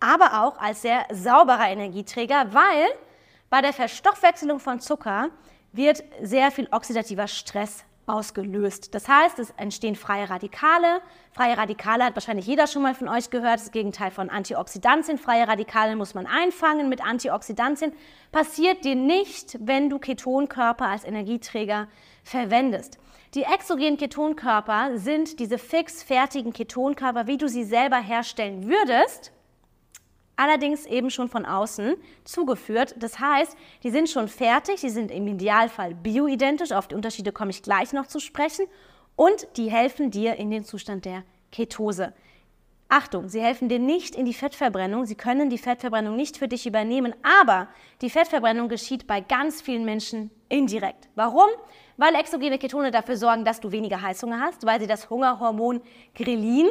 aber 0.04 0.44
auch 0.44 0.60
als 0.60 0.82
sehr 0.82 1.06
sauberer 1.12 1.70
Energieträger, 1.70 2.54
weil 2.54 2.90
bei 3.50 3.62
der 3.62 3.72
Verstoffwechselung 3.72 4.60
von 4.60 4.82
Zucker 4.82 5.30
wird 5.72 6.04
sehr 6.22 6.52
viel 6.52 6.68
oxidativer 6.72 7.28
Stress 7.28 7.86
ausgelöst. 8.06 8.94
Das 8.94 9.08
heißt, 9.08 9.40
es 9.40 9.52
entstehen 9.52 9.96
freie 9.96 10.30
Radikale. 10.30 11.02
Freie 11.32 11.58
Radikale 11.58 12.04
hat 12.04 12.16
wahrscheinlich 12.16 12.46
jeder 12.46 12.68
schon 12.68 12.82
mal 12.82 12.96
von 12.96 13.08
euch 13.08 13.30
gehört, 13.30 13.62
das 13.62 13.72
Gegenteil 13.72 14.12
von 14.12 14.30
Antioxidantien. 14.30 15.18
Freie 15.18 15.48
Radikale 15.48 15.96
muss 15.96 16.14
man 16.14 16.28
einfangen 16.28 16.90
mit 16.90 17.02
Antioxidantien. 17.02 17.94
Passiert 18.34 18.84
dir 18.84 18.96
nicht, 18.96 19.58
wenn 19.62 19.90
du 19.90 20.00
Ketonkörper 20.00 20.88
als 20.88 21.06
Energieträger 21.06 21.88
verwendest. 22.24 22.98
Die 23.36 23.44
exogenen 23.44 23.98
Ketonkörper 23.98 24.98
sind 24.98 25.40
diese 25.40 25.58
fix 25.58 26.04
fertigen 26.04 26.52
Ketonkörper, 26.52 27.26
wie 27.26 27.38
du 27.38 27.48
sie 27.48 27.64
selber 27.64 27.98
herstellen 27.98 28.68
würdest 28.68 29.32
allerdings 30.36 30.86
eben 30.86 31.10
schon 31.10 31.30
von 31.30 31.46
außen 31.46 31.96
zugeführt. 32.24 32.96
Das 32.98 33.20
heißt, 33.20 33.56
die 33.84 33.92
sind 33.92 34.10
schon 34.10 34.28
fertig, 34.28 34.82
die 34.82 34.90
sind 34.90 35.12
im 35.12 35.28
Idealfall 35.28 35.96
bioidentisch, 35.96 36.72
auf 36.72 36.88
die 36.88 36.96
Unterschiede 36.96 37.32
komme 37.32 37.52
ich 37.52 37.62
gleich 37.64 37.94
noch 37.94 38.08
zu 38.08 38.20
sprechen, 38.20 38.66
und 39.16 39.48
die 39.58 39.70
helfen 39.70 40.10
dir 40.10 40.36
in 40.38 40.50
den 40.50 40.64
Zustand 40.64 41.06
der 41.06 41.24
Ketose. 41.52 42.14
Achtung, 42.90 43.28
sie 43.28 43.42
helfen 43.42 43.70
dir 43.70 43.80
nicht 43.80 44.16
in 44.16 44.26
die 44.26 44.34
Fettverbrennung, 44.34 45.06
sie 45.06 45.16
können 45.16 45.50
die 45.50 45.58
Fettverbrennung 45.58 46.16
nicht 46.16 46.38
für 46.38 46.48
dich 46.48 46.68
übernehmen, 46.68 47.16
aber 47.42 47.68
die 48.02 48.10
Fettverbrennung 48.10 48.70
geschieht 48.70 49.08
bei 49.08 49.20
ganz 49.20 49.62
vielen 49.62 49.86
Menschen 49.86 50.30
indirekt. 50.50 51.10
Warum? 51.16 51.48
Weil 51.98 52.14
exogene 52.16 52.60
Ketone 52.60 52.92
dafür 52.92 53.18
sorgen, 53.18 53.46
dass 53.46 53.60
du 53.60 53.72
weniger 53.72 54.02
Heißhunger 54.02 54.40
hast, 54.40 54.66
weil 54.66 54.80
sie 54.80 54.88
das 54.88 55.10
Hungerhormon 55.10 55.82
Grelin 56.16 56.68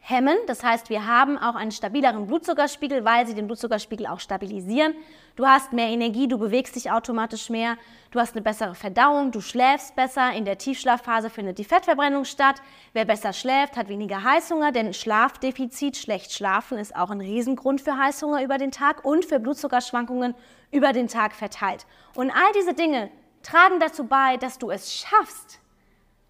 hemmen. 0.00 0.36
Das 0.46 0.64
heißt, 0.64 0.90
wir 0.90 1.06
haben 1.06 1.38
auch 1.38 1.54
einen 1.54 1.70
stabileren 1.70 2.26
Blutzuckerspiegel, 2.26 3.04
weil 3.04 3.26
sie 3.26 3.34
den 3.34 3.46
Blutzuckerspiegel 3.46 4.06
auch 4.06 4.20
stabilisieren. 4.20 4.94
Du 5.36 5.46
hast 5.46 5.72
mehr 5.72 5.88
Energie, 5.88 6.26
du 6.26 6.38
bewegst 6.38 6.74
dich 6.74 6.90
automatisch 6.90 7.48
mehr, 7.50 7.76
du 8.10 8.18
hast 8.18 8.34
eine 8.34 8.42
bessere 8.42 8.74
Verdauung, 8.74 9.30
du 9.30 9.40
schläfst 9.40 9.94
besser. 9.94 10.32
In 10.32 10.44
der 10.44 10.58
Tiefschlafphase 10.58 11.30
findet 11.30 11.58
die 11.58 11.64
Fettverbrennung 11.64 12.24
statt. 12.24 12.56
Wer 12.92 13.04
besser 13.04 13.32
schläft, 13.32 13.76
hat 13.76 13.88
weniger 13.88 14.22
Heißhunger, 14.24 14.72
denn 14.72 14.92
Schlafdefizit, 14.92 15.96
schlecht 15.96 16.32
schlafen 16.32 16.78
ist 16.78 16.96
auch 16.96 17.10
ein 17.10 17.20
Riesengrund 17.20 17.80
für 17.80 17.96
Heißhunger 17.96 18.42
über 18.42 18.58
den 18.58 18.72
Tag 18.72 19.04
und 19.04 19.24
für 19.24 19.38
Blutzuckerschwankungen 19.38 20.34
über 20.72 20.92
den 20.92 21.08
Tag 21.08 21.34
verteilt. 21.34 21.86
Und 22.14 22.30
all 22.30 22.52
diese 22.58 22.74
Dinge 22.74 23.10
tragen 23.42 23.80
dazu 23.80 24.04
bei, 24.04 24.36
dass 24.36 24.58
du 24.58 24.70
es 24.70 24.94
schaffst, 24.94 25.60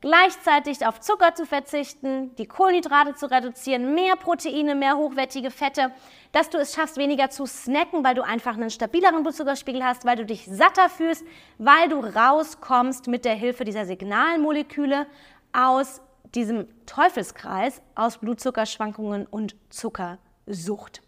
gleichzeitig 0.00 0.87
auf 0.87 1.00
Zucker 1.00 1.35
zu 1.35 1.47
verzichten, 1.47 2.35
die 2.37 2.47
Kohlenhydrate 2.47 3.14
zu 3.14 3.30
reduzieren, 3.30 3.95
mehr 3.95 4.16
Proteine, 4.16 4.75
mehr 4.75 4.97
hochwertige 4.97 5.50
Fette, 5.50 5.92
dass 6.33 6.50
du 6.50 6.59
es 6.59 6.75
schaffst, 6.75 6.97
weniger 6.97 7.30
zu 7.30 7.47
snacken, 7.47 8.04
weil 8.04 8.14
du 8.14 8.23
einfach 8.23 8.54
einen 8.54 8.71
stabileren 8.71 9.23
Blutzuckerspiegel 9.23 9.85
hast, 9.85 10.04
weil 10.04 10.16
du 10.16 10.25
dich 10.25 10.47
satter 10.47 10.88
fühlst, 10.88 11.25
weil 11.59 11.88
du 11.88 12.00
rauskommst 12.00 13.09
mit 13.09 13.25
der 13.25 13.35
Hilfe 13.35 13.64
dieser 13.64 13.85
Signalmoleküle 13.85 15.07
aus 15.52 16.00
diesem 16.35 16.69
Teufelskreis 16.87 17.83
aus 17.95 18.19
Blutzuckerschwankungen 18.19 19.26
und 19.26 19.57
Zuckersucht. 19.69 21.02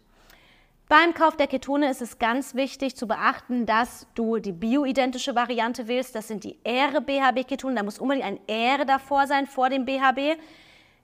Beim 0.89 1.13
Kauf 1.13 1.37
der 1.37 1.47
Ketone 1.47 1.89
ist 1.89 2.01
es 2.01 2.19
ganz 2.19 2.55
wichtig 2.55 2.95
zu 2.97 3.07
beachten, 3.07 3.65
dass 3.65 4.05
du 4.15 4.37
die 4.37 4.51
bioidentische 4.51 5.33
Variante 5.33 5.87
wählst. 5.87 6.13
Das 6.13 6.27
sind 6.27 6.43
die 6.43 6.59
Ähre 6.63 7.01
BHB-Ketone. 7.01 7.75
Da 7.75 7.83
muss 7.83 7.99
unbedingt 7.99 8.25
ein 8.25 8.39
Ähre 8.47 8.85
davor 8.85 9.25
sein 9.25 9.47
vor 9.47 9.69
dem 9.69 9.85
BHB. 9.85 10.37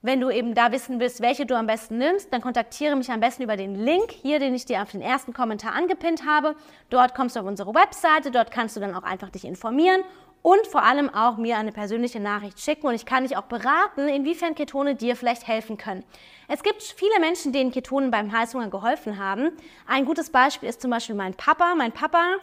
Wenn 0.01 0.19
du 0.19 0.29
eben 0.29 0.53
da 0.53 0.71
wissen 0.71 0.99
willst, 0.99 1.21
welche 1.21 1.45
du 1.45 1.57
am 1.57 1.65
besten 1.67 1.97
nimmst, 1.97 2.31
dann 2.31 2.41
kontaktiere 2.41 2.95
mich 2.95 3.09
am 3.09 3.19
besten 3.19 3.43
über 3.43 3.57
den 3.57 3.75
Link 3.75 4.11
hier, 4.11 4.39
den 4.39 4.53
ich 4.53 4.65
dir 4.65 4.81
auf 4.81 4.91
den 4.91 5.01
ersten 5.01 5.33
Kommentar 5.33 5.73
angepinnt 5.73 6.25
habe. 6.25 6.55
Dort 6.89 7.15
kommst 7.15 7.35
du 7.35 7.39
auf 7.39 7.45
unsere 7.45 7.73
Webseite, 7.73 8.31
dort 8.31 8.51
kannst 8.51 8.75
du 8.75 8.79
dann 8.81 8.95
auch 8.95 9.03
einfach 9.03 9.29
dich 9.29 9.45
informieren 9.45 10.03
und 10.41 10.65
vor 10.67 10.83
allem 10.83 11.09
auch 11.13 11.37
mir 11.37 11.57
eine 11.57 11.71
persönliche 11.71 12.19
Nachricht 12.19 12.59
schicken 12.59 12.87
und 12.87 12.95
ich 12.95 13.05
kann 13.05 13.23
dich 13.23 13.37
auch 13.37 13.43
beraten, 13.43 14.07
inwiefern 14.07 14.55
Ketone 14.55 14.95
dir 14.95 15.15
vielleicht 15.15 15.47
helfen 15.47 15.77
können. 15.77 16.03
Es 16.47 16.63
gibt 16.63 16.81
viele 16.81 17.19
Menschen, 17.19 17.51
denen 17.51 17.71
Ketone 17.71 18.09
beim 18.09 18.31
Heißhunger 18.31 18.69
geholfen 18.69 19.17
haben. 19.17 19.51
Ein 19.87 20.05
gutes 20.05 20.29
Beispiel 20.29 20.69
ist 20.69 20.81
zum 20.81 20.91
Beispiel 20.91 21.15
mein 21.15 21.33
Papa. 21.33 21.75
Mein 21.75 21.91
Papa, 21.91 22.37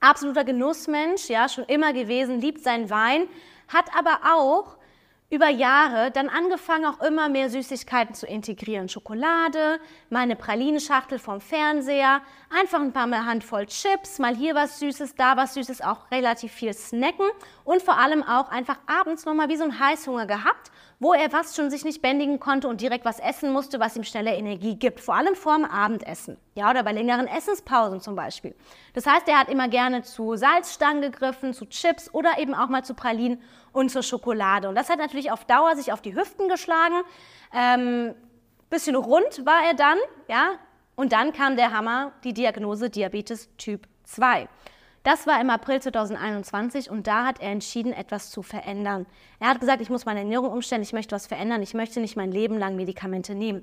absoluter 0.00 0.44
Genussmensch, 0.44 1.28
ja, 1.28 1.48
schon 1.48 1.64
immer 1.64 1.92
gewesen, 1.92 2.40
liebt 2.40 2.62
seinen 2.62 2.90
Wein, 2.90 3.28
hat 3.68 3.86
aber 3.96 4.20
auch 4.34 4.76
über 5.30 5.48
Jahre 5.48 6.10
dann 6.10 6.28
angefangen, 6.28 6.86
auch 6.86 7.00
immer 7.00 7.28
mehr 7.28 7.48
Süßigkeiten 7.50 8.14
zu 8.16 8.26
integrieren. 8.26 8.88
Schokolade, 8.88 9.78
meine 10.08 10.34
Pralinenschachtel 10.34 11.20
vom 11.20 11.40
Fernseher, 11.40 12.20
einfach 12.50 12.80
ein 12.80 12.92
paar 12.92 13.06
mehr 13.06 13.24
Handvoll 13.24 13.66
Chips, 13.66 14.18
mal 14.18 14.34
hier 14.34 14.56
was 14.56 14.80
Süßes, 14.80 15.14
da 15.14 15.36
was 15.36 15.54
Süßes, 15.54 15.82
auch 15.82 16.10
relativ 16.10 16.52
viel 16.52 16.74
snacken 16.74 17.26
und 17.70 17.82
vor 17.82 17.98
allem 17.98 18.22
auch 18.22 18.48
einfach 18.50 18.78
abends 18.86 19.24
nochmal 19.24 19.48
wie 19.48 19.56
so 19.56 19.64
ein 19.64 19.78
Heißhunger 19.78 20.26
gehabt 20.26 20.70
wo 21.00 21.14
er 21.14 21.30
fast 21.30 21.56
schon 21.56 21.70
sich 21.70 21.82
nicht 21.82 22.02
bändigen 22.02 22.38
konnte 22.38 22.68
und 22.68 22.82
direkt 22.82 23.06
was 23.06 23.18
essen 23.18 23.52
musste, 23.52 23.80
was 23.80 23.96
ihm 23.96 24.04
schnelle 24.04 24.34
Energie 24.36 24.76
gibt. 24.76 25.00
Vor 25.00 25.14
allem 25.14 25.34
vorm 25.34 25.64
Abendessen. 25.64 26.36
Ja, 26.54 26.70
oder 26.70 26.82
bei 26.82 26.92
längeren 26.92 27.26
Essenspausen 27.26 28.00
zum 28.00 28.14
Beispiel. 28.14 28.54
Das 28.92 29.06
heißt, 29.06 29.26
er 29.26 29.38
hat 29.38 29.48
immer 29.48 29.68
gerne 29.68 30.02
zu 30.02 30.36
Salzstangen 30.36 31.00
gegriffen, 31.00 31.54
zu 31.54 31.64
Chips 31.64 32.12
oder 32.12 32.38
eben 32.38 32.54
auch 32.54 32.68
mal 32.68 32.84
zu 32.84 32.92
Pralinen 32.92 33.40
und 33.72 33.90
zur 33.90 34.02
Schokolade. 34.02 34.68
Und 34.68 34.74
das 34.74 34.90
hat 34.90 34.98
natürlich 34.98 35.32
auf 35.32 35.46
Dauer 35.46 35.74
sich 35.74 35.90
auf 35.90 36.02
die 36.02 36.14
Hüften 36.14 36.48
geschlagen. 36.48 36.96
Ähm, 37.54 38.14
bisschen 38.68 38.94
rund 38.94 39.46
war 39.46 39.64
er 39.64 39.74
dann, 39.74 39.98
ja. 40.28 40.50
Und 40.96 41.14
dann 41.14 41.32
kam 41.32 41.56
der 41.56 41.72
Hammer, 41.72 42.12
die 42.24 42.34
Diagnose 42.34 42.90
Diabetes 42.90 43.48
Typ 43.56 43.88
2. 44.04 44.48
Das 45.02 45.26
war 45.26 45.40
im 45.40 45.48
April 45.48 45.80
2021 45.80 46.90
und 46.90 47.06
da 47.06 47.24
hat 47.24 47.40
er 47.40 47.50
entschieden, 47.50 47.94
etwas 47.94 48.30
zu 48.30 48.42
verändern. 48.42 49.06
Er 49.38 49.48
hat 49.48 49.60
gesagt, 49.60 49.80
ich 49.80 49.88
muss 49.88 50.04
meine 50.04 50.20
Ernährung 50.20 50.52
umstellen, 50.52 50.82
ich 50.82 50.92
möchte 50.92 51.14
was 51.14 51.26
verändern, 51.26 51.62
ich 51.62 51.72
möchte 51.72 52.00
nicht 52.00 52.16
mein 52.16 52.30
Leben 52.30 52.58
lang 52.58 52.76
Medikamente 52.76 53.34
nehmen. 53.34 53.62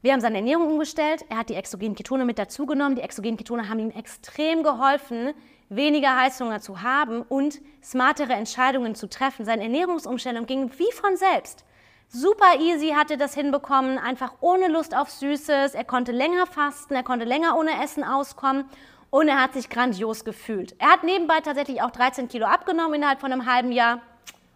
Wir 0.00 0.12
haben 0.12 0.20
seine 0.20 0.38
Ernährung 0.38 0.72
umgestellt, 0.72 1.24
er 1.28 1.38
hat 1.38 1.50
die 1.50 1.54
exogenen 1.54 1.94
Ketone 1.94 2.24
mit 2.24 2.36
dazugenommen. 2.36 2.96
Die 2.96 3.02
exogenen 3.02 3.36
Ketone 3.36 3.68
haben 3.68 3.78
ihm 3.78 3.90
extrem 3.92 4.64
geholfen, 4.64 5.32
weniger 5.68 6.20
Heißhunger 6.20 6.60
zu 6.60 6.82
haben 6.82 7.22
und 7.22 7.60
smartere 7.80 8.32
Entscheidungen 8.32 8.96
zu 8.96 9.08
treffen. 9.08 9.44
Seine 9.44 9.62
Ernährungsumstellung 9.62 10.46
ging 10.46 10.72
wie 10.76 10.92
von 10.92 11.16
selbst. 11.16 11.64
Super 12.08 12.58
easy 12.58 12.88
hat 12.88 13.12
er 13.12 13.16
das 13.16 13.34
hinbekommen, 13.34 13.98
einfach 13.98 14.34
ohne 14.40 14.66
Lust 14.66 14.96
auf 14.96 15.08
Süßes. 15.08 15.74
Er 15.74 15.84
konnte 15.84 16.10
länger 16.10 16.46
fasten, 16.46 16.94
er 16.94 17.04
konnte 17.04 17.24
länger 17.24 17.56
ohne 17.56 17.82
Essen 17.82 18.02
auskommen 18.02 18.64
und 19.12 19.28
er 19.28 19.42
hat 19.42 19.52
sich 19.52 19.68
grandios 19.68 20.24
gefühlt. 20.24 20.74
Er 20.78 20.88
hat 20.88 21.04
nebenbei 21.04 21.40
tatsächlich 21.40 21.82
auch 21.82 21.90
13 21.90 22.28
Kilo 22.28 22.46
abgenommen 22.46 22.94
innerhalb 22.94 23.20
von 23.20 23.30
einem 23.30 23.44
halben 23.44 23.70
Jahr, 23.70 24.00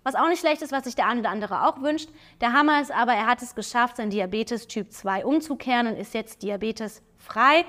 was 0.03 0.15
auch 0.15 0.29
nicht 0.29 0.41
schlecht 0.41 0.63
ist, 0.63 0.73
was 0.73 0.85
sich 0.85 0.95
der 0.95 1.07
eine 1.07 1.21
oder 1.21 1.29
andere 1.29 1.67
auch 1.67 1.83
wünscht. 1.83 2.09
Der 2.41 2.55
Hammer 2.55 2.81
ist 2.81 2.91
aber, 2.91 3.13
er 3.13 3.27
hat 3.27 3.43
es 3.43 3.55
geschafft, 3.55 3.99
sein 3.99 4.09
Diabetes 4.09 4.67
Typ 4.67 4.91
2 4.91 5.27
umzukehren 5.27 5.87
und 5.87 5.97
ist 5.97 6.15
jetzt 6.15 6.43
diabetesfrei. 6.43 7.67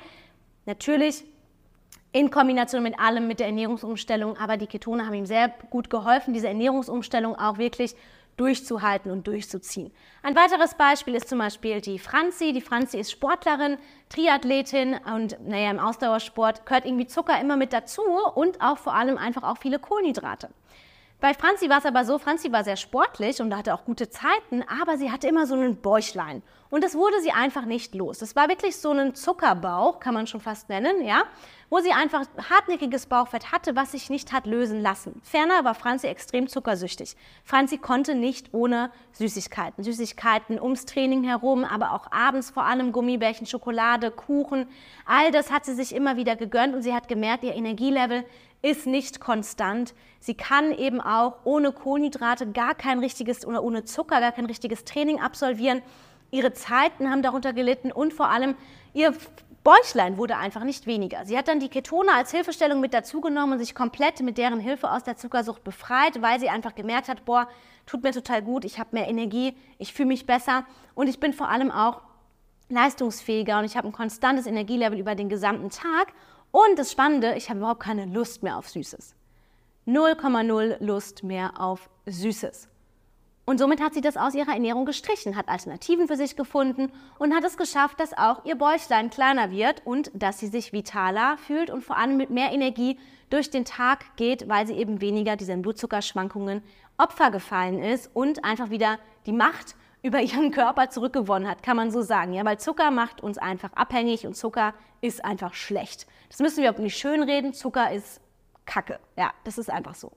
Natürlich 0.66 1.26
in 2.14 2.32
Kombination 2.32 2.84
mit 2.84 2.98
allem, 2.98 3.28
mit 3.28 3.42
der 3.42 3.48
Ernährungsumstellung, 3.48 4.38
aber 4.38 4.56
die 4.56 4.68
Ketone 4.68 5.06
haben 5.06 5.14
ihm 5.14 5.26
sehr 5.26 5.54
gut 5.70 5.90
geholfen, 5.90 6.34
diese 6.34 6.48
Ernährungsumstellung 6.48 7.36
auch 7.36 7.58
wirklich 7.58 7.98
durchzuhalten 8.38 9.12
und 9.12 9.28
durchzuziehen. 9.28 9.92
Ein 10.24 10.36
weiteres 10.36 10.76
Beispiel 10.76 11.16
ist 11.16 11.28
zum 11.28 11.40
Beispiel 11.40 11.82
die 11.82 12.00
Franzi. 12.00 12.54
Die 12.54 12.62
Franzi 12.62 13.00
ist 13.00 13.12
Sportlerin, 13.12 13.78
Triathletin 14.10 14.96
und 15.14 15.38
naja, 15.48 15.72
im 15.72 15.80
Ausdauersport 15.80 16.66
gehört 16.66 16.86
irgendwie 16.86 17.08
Zucker 17.08 17.40
immer 17.42 17.58
mit 17.58 17.74
dazu 17.74 18.02
und 18.36 18.62
auch 18.62 18.78
vor 18.78 18.94
allem 18.94 19.18
einfach 19.18 19.44
auch 19.44 19.58
viele 19.58 19.80
Kohlenhydrate. 19.80 20.50
Bei 21.20 21.34
Franzi 21.34 21.68
war 21.68 21.80
es 21.80 21.86
aber 21.86 22.06
so, 22.06 22.20
Franzi 22.20 22.52
war 22.52 22.64
sehr 22.64 22.76
sportlich 22.76 23.42
und 23.42 23.56
hatte 23.58 23.74
auch 23.74 23.86
gute 23.86 24.08
Zeiten, 24.08 24.64
aber 24.82 24.98
sie 24.98 25.12
hatte 25.12 25.28
immer 25.28 25.48
so 25.48 25.56
einen 25.56 25.78
Bäuchlein. 25.78 26.44
Und 26.70 26.84
das 26.84 26.94
wurde 26.94 27.20
sie 27.22 27.32
einfach 27.32 27.66
nicht 27.66 27.96
los. 27.96 28.20
Das 28.20 28.36
war 28.36 28.50
wirklich 28.50 28.78
so 28.78 28.92
ein 28.92 29.16
Zuckerbauch, 29.16 30.00
kann 30.00 30.14
man 30.14 30.28
schon 30.28 30.42
fast 30.42 30.70
nennen, 30.70 31.04
ja, 31.04 31.24
wo 31.70 31.80
sie 31.80 31.92
einfach 31.92 32.26
hartnäckiges 32.50 33.08
Bauchfett 33.08 33.52
hatte, 33.52 33.76
was 33.76 33.92
sich 33.92 34.10
nicht 34.10 34.32
hat 34.32 34.46
lösen 34.46 34.82
lassen. 34.82 35.22
Ferner 35.24 35.66
war 35.66 35.76
Franzi 35.76 36.08
extrem 36.08 36.48
zuckersüchtig. 36.48 37.16
Franzi 37.44 37.78
konnte 37.78 38.16
nicht 38.16 38.54
ohne 38.54 38.92
Süßigkeiten. 39.12 39.84
Süßigkeiten 39.84 40.62
ums 40.62 40.86
Training 40.86 41.24
herum, 41.24 41.66
aber 41.66 41.92
auch 41.92 42.12
abends 42.12 42.50
vor 42.50 42.64
allem 42.64 42.92
Gummibärchen, 42.92 43.48
Schokolade, 43.48 44.12
Kuchen. 44.12 44.68
All 45.06 45.32
das 45.32 45.52
hat 45.52 45.66
sie 45.66 45.74
sich 45.74 45.94
immer 45.94 46.16
wieder 46.16 46.36
gegönnt 46.36 46.74
und 46.74 46.84
sie 46.84 46.94
hat 46.94 47.08
gemerkt, 47.08 47.44
ihr 47.44 47.56
Energielevel 47.56 48.24
ist 48.62 48.88
nicht 48.88 49.20
konstant. 49.20 49.94
Sie 50.20 50.34
kann 50.34 50.72
eben 50.72 51.02
auch 51.02 51.40
ohne 51.44 51.72
Kohlenhydrate 51.72 52.52
gar 52.52 52.76
kein 52.76 53.00
richtiges 53.00 53.46
oder 53.46 53.64
ohne 53.64 53.84
Zucker 53.84 54.20
gar 54.20 54.32
kein 54.32 54.46
richtiges 54.46 54.86
Training 54.86 55.20
absolvieren. 55.20 55.82
Ihre 56.32 56.54
Zeiten 56.54 57.10
haben 57.10 57.22
darunter 57.22 57.54
gelitten 57.54 57.92
und 57.92 58.14
vor 58.14 58.30
allem 58.30 58.56
ihr 58.94 59.14
Bäuchlein 59.68 60.16
wurde 60.16 60.38
einfach 60.38 60.64
nicht 60.64 60.88
weniger. 60.88 61.26
Sie 61.26 61.38
hat 61.38 61.50
dann 61.50 61.60
die 61.60 61.68
Ketone 61.68 62.14
als 62.14 62.32
Hilfestellung 62.32 62.80
mit 62.80 62.94
dazugenommen 62.94 63.52
und 63.52 63.60
sich 63.60 63.76
komplett 63.76 64.22
mit 64.22 64.38
deren 64.38 64.62
Hilfe 64.62 64.90
aus 64.90 65.04
der 65.04 65.18
Zuckersucht 65.18 65.62
befreit, 65.66 66.22
weil 66.22 66.40
sie 66.40 66.48
einfach 66.48 66.74
gemerkt 66.74 67.10
hat, 67.10 67.26
boah, 67.26 67.50
tut 67.86 68.02
mir 68.02 68.14
total 68.14 68.42
gut, 68.42 68.64
ich 68.64 68.80
habe 68.80 68.92
mehr 68.94 69.10
Energie, 69.10 69.58
ich 69.78 69.92
fühle 69.92 70.08
mich 70.08 70.26
besser 70.26 70.66
und 70.96 71.10
ich 71.10 71.20
bin 71.20 71.34
vor 71.34 71.50
allem 71.50 71.70
auch 71.70 72.00
leistungsfähiger 72.70 73.60
und 73.60 73.66
ich 73.66 73.76
habe 73.76 73.90
ein 73.90 73.92
konstantes 73.92 74.46
Energielevel 74.46 74.98
über 74.98 75.16
den 75.16 75.28
gesamten 75.28 75.70
Tag 75.70 76.14
und 76.52 76.80
das 76.80 76.94
Spannende, 76.94 77.36
ich 77.36 77.50
habe 77.50 77.60
überhaupt 77.60 77.82
keine 77.82 78.06
Lust 78.06 78.44
mehr 78.44 78.56
auf 78.56 78.70
Süßes. 78.70 79.16
0,0 79.86 80.78
Lust 80.82 81.26
mehr 81.26 81.60
auf 81.60 81.90
Süßes. 82.06 82.70
Und 83.50 83.60
somit 83.60 83.80
hat 83.80 83.94
sie 83.94 84.02
das 84.02 84.18
aus 84.18 84.36
ihrer 84.36 84.52
Ernährung 84.52 84.84
gestrichen, 84.84 85.38
hat 85.38 85.48
Alternativen 85.48 86.10
für 86.10 86.18
sich 86.18 86.36
gefunden 86.36 86.92
und 87.18 87.34
hat 87.34 87.46
es 87.46 87.56
geschafft, 87.56 87.98
dass 87.98 88.12
auch 88.12 88.44
ihr 88.44 88.56
Bäuchlein 88.56 89.10
kleiner 89.10 89.52
wird 89.52 89.84
und 89.86 90.12
dass 90.14 90.40
sie 90.40 90.48
sich 90.48 90.74
vitaler 90.74 91.38
fühlt 91.38 91.70
und 91.70 91.82
vor 91.82 91.96
allem 91.96 92.18
mit 92.18 92.30
mehr 92.30 92.52
Energie 92.52 93.00
durch 93.30 93.50
den 93.50 93.64
Tag 93.64 94.18
geht, 94.18 94.50
weil 94.50 94.68
sie 94.68 94.74
eben 94.74 95.00
weniger 95.00 95.38
diesen 95.38 95.62
Blutzuckerschwankungen 95.62 96.62
Opfer 96.98 97.32
gefallen 97.32 97.82
ist 97.82 98.12
und 98.14 98.44
einfach 98.44 98.70
wieder 98.70 99.00
die 99.26 99.32
Macht 99.32 99.76
über 100.04 100.20
ihren 100.20 100.52
Körper 100.52 100.90
zurückgewonnen 100.90 101.50
hat, 101.50 101.64
kann 101.64 101.78
man 101.78 101.90
so 101.90 102.02
sagen. 102.02 102.34
Ja, 102.34 102.44
weil 102.44 102.60
Zucker 102.60 102.92
macht 102.92 103.24
uns 103.24 103.38
einfach 103.38 103.72
abhängig 103.76 104.28
und 104.28 104.36
Zucker 104.36 104.74
ist 105.00 105.24
einfach 105.24 105.54
schlecht. 105.54 106.06
Das 106.28 106.40
müssen 106.40 106.64
wir 106.64 106.72
auch 106.72 106.80
nicht 106.80 106.98
schönreden. 106.98 107.54
Zucker 107.54 107.94
ist 107.94 108.20
Kacke. 108.66 109.00
Ja, 109.18 109.32
das 109.46 109.58
ist 109.58 109.70
einfach 109.70 109.96
so. 109.96 110.12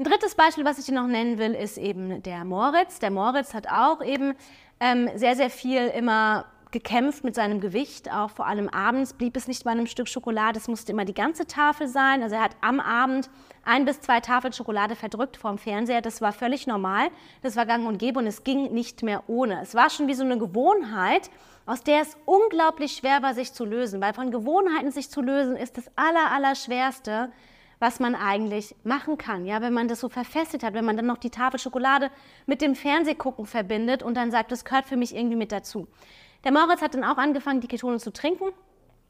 Ein 0.00 0.04
drittes 0.04 0.36
Beispiel, 0.36 0.64
was 0.64 0.78
ich 0.78 0.84
dir 0.84 0.94
noch 0.94 1.08
nennen 1.08 1.38
will, 1.38 1.54
ist 1.54 1.76
eben 1.76 2.22
der 2.22 2.44
Moritz. 2.44 3.00
Der 3.00 3.10
Moritz 3.10 3.52
hat 3.52 3.66
auch 3.66 4.00
eben 4.00 4.34
ähm, 4.78 5.10
sehr, 5.16 5.34
sehr 5.34 5.50
viel 5.50 5.88
immer 5.88 6.44
gekämpft 6.70 7.24
mit 7.24 7.34
seinem 7.34 7.60
Gewicht, 7.60 8.12
auch 8.12 8.30
vor 8.30 8.46
allem 8.46 8.68
abends 8.68 9.14
blieb 9.14 9.36
es 9.36 9.48
nicht 9.48 9.64
bei 9.64 9.72
einem 9.72 9.86
Stück 9.86 10.06
Schokolade, 10.06 10.56
es 10.56 10.68
musste 10.68 10.92
immer 10.92 11.04
die 11.04 11.14
ganze 11.14 11.48
Tafel 11.48 11.88
sein. 11.88 12.22
Also 12.22 12.36
er 12.36 12.42
hat 12.42 12.56
am 12.60 12.78
Abend 12.78 13.28
ein 13.64 13.86
bis 13.86 14.00
zwei 14.00 14.20
Tafeln 14.20 14.52
Schokolade 14.52 14.94
verdrückt 14.94 15.36
vorm 15.36 15.58
Fernseher. 15.58 16.00
Das 16.00 16.20
war 16.20 16.32
völlig 16.32 16.68
normal, 16.68 17.08
das 17.42 17.56
war 17.56 17.66
gang 17.66 17.84
und 17.84 17.98
gäbe 17.98 18.20
und 18.20 18.26
es 18.28 18.44
ging 18.44 18.72
nicht 18.72 19.02
mehr 19.02 19.24
ohne. 19.26 19.62
Es 19.62 19.74
war 19.74 19.90
schon 19.90 20.06
wie 20.06 20.14
so 20.14 20.22
eine 20.22 20.38
Gewohnheit, 20.38 21.28
aus 21.66 21.82
der 21.82 22.02
es 22.02 22.16
unglaublich 22.24 22.92
schwer 22.92 23.20
war, 23.22 23.34
sich 23.34 23.52
zu 23.52 23.64
lösen, 23.64 24.00
weil 24.00 24.14
von 24.14 24.30
Gewohnheiten 24.30 24.92
sich 24.92 25.10
zu 25.10 25.22
lösen 25.22 25.56
ist 25.56 25.76
das 25.76 25.90
aller, 25.96 26.30
aller 26.30 26.54
was 27.78 28.00
man 28.00 28.14
eigentlich 28.14 28.74
machen 28.84 29.18
kann. 29.18 29.46
Ja, 29.46 29.60
wenn 29.60 29.72
man 29.72 29.88
das 29.88 30.00
so 30.00 30.08
verfestigt 30.08 30.64
hat, 30.64 30.74
wenn 30.74 30.84
man 30.84 30.96
dann 30.96 31.06
noch 31.06 31.18
die 31.18 31.30
Tafel 31.30 31.60
Schokolade 31.60 32.10
mit 32.46 32.60
dem 32.60 32.74
Fernsehgucken 32.74 33.46
verbindet 33.46 34.02
und 34.02 34.16
dann 34.16 34.30
sagt, 34.30 34.52
das 34.52 34.64
gehört 34.64 34.86
für 34.86 34.96
mich 34.96 35.14
irgendwie 35.14 35.36
mit 35.36 35.52
dazu. 35.52 35.86
Der 36.44 36.52
Moritz 36.52 36.82
hat 36.82 36.94
dann 36.94 37.04
auch 37.04 37.18
angefangen, 37.18 37.60
die 37.60 37.68
Ketone 37.68 37.98
zu 37.98 38.12
trinken. 38.12 38.52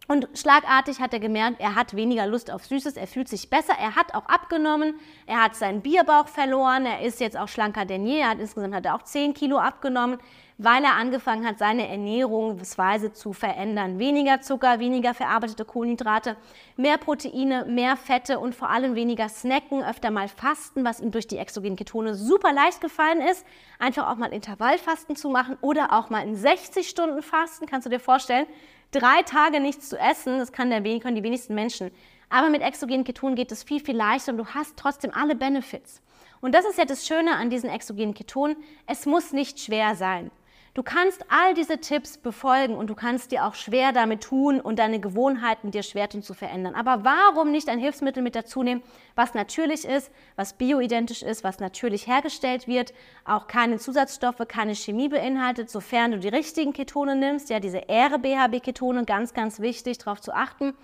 Und 0.09 0.27
schlagartig 0.33 1.00
hat 1.00 1.12
er 1.12 1.21
gemerkt, 1.21 1.61
er 1.61 1.75
hat 1.75 1.95
weniger 1.95 2.27
Lust 2.27 2.50
auf 2.50 2.65
Süßes, 2.65 2.97
er 2.97 3.07
fühlt 3.07 3.29
sich 3.29 3.50
besser, 3.50 3.75
er 3.79 3.95
hat 3.95 4.15
auch 4.15 4.27
abgenommen, 4.27 4.95
er 5.27 5.43
hat 5.43 5.55
seinen 5.55 5.83
Bierbauch 5.83 6.29
verloren, 6.29 6.87
er 6.87 7.03
ist 7.03 7.21
jetzt 7.21 7.37
auch 7.37 7.49
schlanker 7.49 7.85
denn 7.85 8.07
je, 8.07 8.21
er 8.21 8.31
hat 8.31 8.38
insgesamt 8.41 8.75
hat 8.75 8.87
er 8.87 8.95
auch 8.95 9.03
10 9.03 9.35
Kilo 9.35 9.59
abgenommen 9.59 10.19
weil 10.59 10.83
er 10.83 10.97
angefangen 10.97 11.47
hat, 11.47 11.59
seine 11.59 11.88
Ernährungsweise 11.88 13.12
zu 13.12 13.33
verändern. 13.33 14.00
Weniger 14.00 14.41
Zucker, 14.41 14.81
weniger 14.81 15.15
verarbeitete 15.15 15.65
Kohlenhydrate, 15.65 16.37
mehr 16.77 16.99
Proteine, 16.99 17.65
mehr 17.65 17.97
Fette 17.97 18.41
und 18.41 18.57
vor 18.57 18.69
allem 18.69 18.97
weniger 18.97 19.29
Snacken, 19.29 19.85
öfter 19.85 20.11
mal 20.11 20.27
Fasten, 20.27 20.85
was 20.85 20.99
ihm 20.99 21.12
durch 21.12 21.29
die 21.29 21.38
exogenen 21.38 21.77
Ketone 21.77 22.17
super 22.17 22.53
leicht 22.53 22.81
gefallen 22.81 23.21
ist. 23.21 23.47
Einfach 23.79 24.11
auch 24.11 24.17
mal 24.17 24.33
Intervallfasten 24.33 25.15
zu 25.15 25.31
machen 25.31 25.57
oder 25.61 25.93
auch 25.93 26.11
mal 26.11 26.27
in 26.27 26.35
60 26.35 26.88
Stunden 26.88 27.23
Fasten, 27.23 27.67
kannst 27.67 27.87
du 27.87 27.91
dir 27.91 28.00
vorstellen. 28.00 28.47
Drei 28.90 29.23
Tage 29.23 29.61
nichts 29.61 29.90
zu 29.90 29.99
essen, 29.99 30.38
das 30.38 30.52
kann 30.52 30.71
der, 30.71 30.80
können 30.80 31.14
die 31.14 31.23
wenigsten 31.23 31.54
Menschen 31.54 31.90
Aber 32.30 32.49
mit 32.49 32.62
exogenen 32.62 33.04
Ketonen 33.04 33.37
geht 33.37 33.52
es 33.52 33.62
viel, 33.62 33.80
viel 33.80 33.97
leichter 33.97 34.33
und 34.33 34.38
du 34.38 34.47
hast 34.47 34.76
trotzdem 34.76 35.12
alle 35.12 35.35
Benefits. 35.35 36.00
Und 36.40 36.54
das 36.54 36.64
ist 36.64 36.78
ja 36.78 36.85
das 36.85 37.07
Schöne 37.07 37.37
an 37.37 37.50
diesen 37.50 37.68
exogenen 37.68 38.14
Ketonen. 38.14 38.57
Es 38.87 39.04
muss 39.07 39.33
nicht 39.33 39.61
schwer 39.61 39.95
sein. 39.95 40.30
Du 40.78 40.85
kannst 40.85 41.25
all 41.28 41.54
diese 41.54 41.78
Tipps 41.78 42.18
befolgen 42.18 42.76
und 42.76 42.88
du 42.88 42.94
kannst 42.94 43.32
dir 43.32 43.44
auch 43.44 43.56
schwer 43.56 43.90
damit 43.90 44.23
tun 44.23 44.61
und 44.61 44.78
deine 44.78 45.00
Gewohnheiten 45.00 45.73
dir 45.73 45.82
schwer 45.82 46.08
tun 46.08 46.23
zu 46.23 46.35
verändern. 46.35 46.76
Aber 46.76 47.02
warum 47.02 47.50
nicht 47.50 47.68
ein 47.68 47.80
Hilfsmittel 47.80 48.23
mit 48.23 48.37
dazu 48.37 48.62
nehmen, 48.62 48.85
was 49.16 49.35
natürlich 49.35 49.85
ist, 49.85 50.12
was 50.37 50.52
bioidentisch 50.52 51.25
ist, 51.25 51.42
was 51.42 51.58
natürlich 51.58 52.06
hergestellt 52.06 52.68
wird, 52.68 52.94
auch 53.25 53.49
keine 53.49 53.78
Zusatzstoffe, 53.78 54.47
keine 54.47 54.76
Chemie 54.76 55.08
beinhaltet, 55.08 55.68
sofern 55.68 56.12
du 56.12 56.20
die 56.20 56.28
richtigen 56.28 56.73
Ketone 56.73 57.16
nimmst, 57.16 57.50
ja, 57.50 57.58
diese 57.58 57.88
Ähre-BHB-Ketone, 57.88 59.04
ganz, 59.04 59.35
ganz 59.35 59.58
wichtig, 59.58 59.99
darauf 59.99 60.20
zu 60.20 60.32
achten 60.32 60.75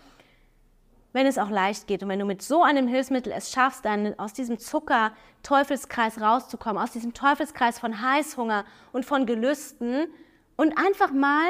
wenn 1.15 1.27
es 1.27 1.39
auch 1.39 1.49
leicht 1.49 1.87
geht. 1.87 2.03
Und 2.03 2.11
wenn 2.11 2.19
du 2.19 2.27
mit 2.27 2.43
so 2.43 2.63
einem 2.63 2.89
Hilfsmittel 2.89 3.33
es 3.33 3.51
schaffst, 3.51 3.85
dann 3.85 4.19
aus 4.19 4.35
diesem 4.35 4.59
Zucker-Teufelskreis 4.59 6.21
rauszukommen, 6.21 6.83
aus 6.83 6.91
diesem 6.91 7.15
Teufelskreis 7.15 7.79
von 7.79 8.03
Heißhunger 8.03 8.65
und 8.93 9.07
von 9.07 9.25
Gelüsten 9.25 10.09
und 10.57 10.77
einfach 10.77 11.13
mal 11.13 11.47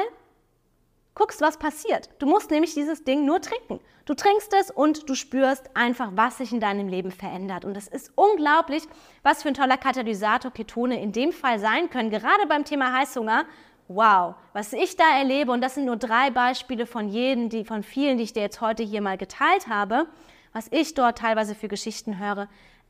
guckst, 1.15 1.41
was 1.41 1.57
passiert. 1.57 2.09
Du 2.19 2.27
musst 2.27 2.51
nämlich 2.51 2.73
dieses 2.75 3.03
Ding 3.03 3.25
nur 3.25 3.41
trinken. 3.41 3.79
Du 4.05 4.13
trinkst 4.13 4.53
es 4.53 4.69
und 4.69 5.09
du 5.09 5.15
spürst 5.15 5.75
einfach, 5.75 6.11
was 6.13 6.37
sich 6.37 6.51
in 6.51 6.59
deinem 6.59 6.87
Leben 6.87 7.09
verändert. 7.09 7.65
Und 7.65 7.75
es 7.75 7.87
ist 7.87 8.11
unglaublich, 8.15 8.83
was 9.23 9.41
für 9.41 9.47
ein 9.47 9.55
toller 9.55 9.77
Katalysator 9.77 10.51
Ketone 10.51 11.01
in 11.01 11.11
dem 11.11 11.31
Fall 11.31 11.57
sein 11.57 11.89
können, 11.89 12.11
gerade 12.11 12.45
beim 12.47 12.65
Thema 12.65 12.93
Heißhunger 12.93 13.45
wow, 13.87 14.35
was 14.53 14.73
ich 14.73 14.95
da 14.95 15.17
erlebe, 15.17 15.51
und 15.51 15.61
das 15.61 15.75
sind 15.75 15.85
nur 15.85 15.97
drei 15.97 16.29
Beispiele 16.31 16.85
von 16.85 17.07
jedem, 17.07 17.49
die, 17.49 17.65
von 17.65 17.83
vielen, 17.83 18.17
die 18.17 18.23
ich 18.23 18.33
dir 18.33 18.41
jetzt 18.41 18.61
heute 18.61 18.83
hier 18.83 19.01
mal 19.01 19.17
geteilt 19.17 19.67
habe, 19.67 20.07
was 20.53 20.67
ich 20.71 20.93
dort 20.93 21.17
teilweise 21.17 21.53
für 21.53 21.67
Geschichten 21.67 22.17
höre, 22.19 22.47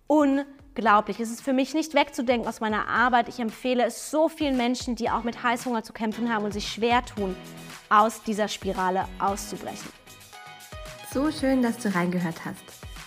unglaublich. 0.07 1.19
Es 1.19 1.31
ist 1.31 1.41
für 1.41 1.53
mich 1.53 1.73
nicht 1.73 1.93
wegzudenken 1.95 2.47
aus 2.47 2.61
meiner 2.61 2.87
Arbeit. 2.87 3.27
Ich 3.27 3.39
empfehle 3.39 3.85
es 3.85 4.11
so 4.11 4.29
vielen 4.29 4.55
Menschen, 4.55 4.95
die 4.95 5.09
auch 5.09 5.23
mit 5.23 5.43
Heißhunger 5.43 5.83
zu 5.83 5.91
kämpfen 5.91 6.33
haben 6.33 6.45
und 6.45 6.53
sich 6.53 6.67
schwer 6.67 7.03
tun, 7.03 7.35
aus 7.89 8.23
dieser 8.23 8.47
Spirale 8.47 9.05
auszubrechen. 9.19 9.91
So 11.11 11.31
schön, 11.31 11.61
dass 11.61 11.77
du 11.77 11.93
reingehört 11.93 12.45
hast. 12.45 12.84